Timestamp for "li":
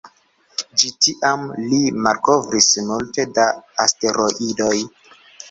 1.65-1.81